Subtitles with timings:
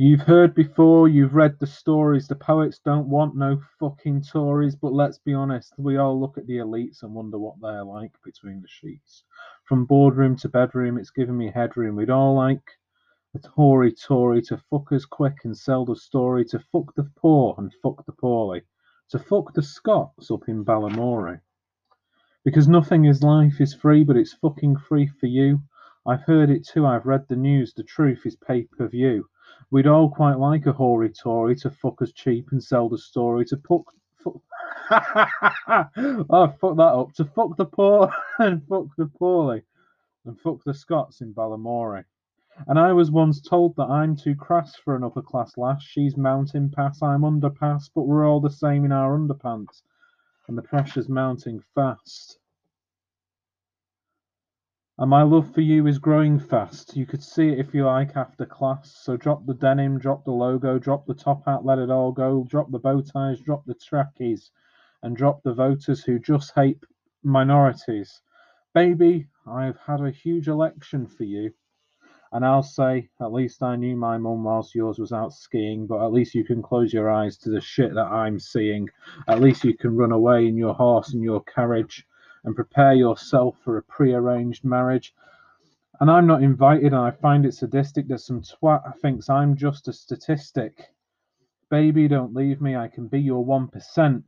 [0.00, 2.28] You've heard before, you've read the stories.
[2.28, 6.46] The poets don't want no fucking Tories, but let's be honest, we all look at
[6.46, 9.24] the elites and wonder what they're like between the sheets.
[9.64, 11.96] From boardroom to bedroom, it's given me headroom.
[11.96, 12.62] We'd all like
[13.34, 17.56] a Tory Tory to fuck us quick and sell the story, to fuck the poor
[17.58, 18.62] and fuck the poorly,
[19.08, 21.40] to fuck the Scots up in Balamory.
[22.44, 25.60] Because nothing is life is free, but it's fucking free for you.
[26.06, 29.28] I've heard it too, I've read the news, the truth is pay per view.
[29.70, 33.44] We'd all quite like a hoary Tory to fuck us cheap and sell the story
[33.46, 33.84] to fuck.
[34.22, 34.40] fuck
[36.30, 37.12] oh, fuck that up.
[37.14, 39.62] To fuck the poor and fuck the poorly
[40.24, 42.04] and fuck the Scots in Balamory.
[42.66, 45.82] And I was once told that I'm too crass for an upper class lass.
[45.82, 49.82] She's mountain pass, I'm underpass, but we're all the same in our underpants.
[50.48, 52.38] And the pressure's mounting fast.
[55.00, 56.96] And my love for you is growing fast.
[56.96, 58.90] You could see it if you like after class.
[59.00, 62.44] So drop the denim, drop the logo, drop the top hat, let it all go.
[62.50, 64.50] Drop the bow ties, drop the trackies,
[65.04, 66.82] and drop the voters who just hate
[67.22, 68.22] minorities.
[68.74, 71.52] Baby, I've had a huge election for you.
[72.32, 76.04] And I'll say, at least I knew my mum whilst yours was out skiing, but
[76.04, 78.88] at least you can close your eyes to the shit that I'm seeing.
[79.28, 82.04] At least you can run away in your horse and your carriage
[82.44, 85.14] and prepare yourself for a prearranged marriage.
[86.00, 89.88] And I'm not invited, and I find it sadistic that some twat thinks I'm just
[89.88, 90.94] a statistic.
[91.70, 94.22] Baby, don't leave me, I can be your 1%.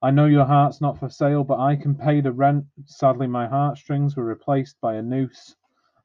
[0.00, 2.64] I know your heart's not for sale, but I can pay the rent.
[2.86, 5.54] Sadly, my heartstrings were replaced by a noose.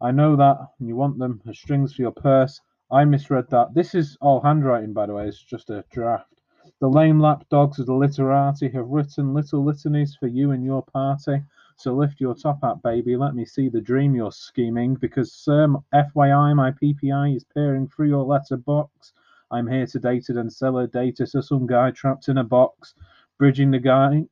[0.00, 2.60] I know that, and you want them as strings for your purse.
[2.90, 3.74] I misread that.
[3.74, 6.35] This is all handwriting, by the way, it's just a draft.
[6.78, 10.82] The lame lap dogs of the literati have written little litanies for you and your
[10.82, 11.42] party.
[11.76, 13.16] So lift your top hat, baby.
[13.16, 14.94] Let me see the dream you're scheming.
[14.94, 19.14] Because, sir, FYI, my PPI is peering through your letterbox.
[19.50, 22.44] I'm here to date it and sell a data to some guy trapped in a
[22.44, 22.94] box.
[23.38, 24.24] Bridging the guy,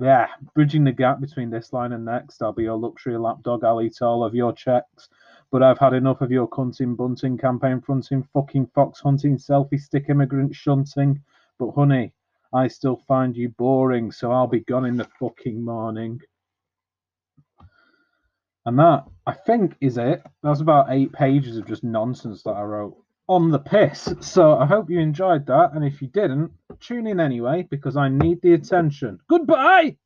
[0.00, 2.42] yeah, bridging the gap between this line and next.
[2.42, 3.62] I'll be your luxury lapdog.
[3.62, 5.08] I'll eat all of your checks.
[5.52, 10.06] But I've had enough of your cunting, bunting, campaign fronting, fucking fox hunting, selfie stick
[10.08, 11.22] immigrant shunting.
[11.58, 12.12] But honey,
[12.54, 16.20] I still find you boring, so I'll be gone in the fucking morning.
[18.64, 20.22] And that, I think, is it.
[20.42, 22.96] That was about eight pages of just nonsense that I wrote
[23.28, 24.14] on the piss.
[24.20, 25.72] So I hope you enjoyed that.
[25.74, 29.18] And if you didn't, tune in anyway, because I need the attention.
[29.28, 29.96] Goodbye!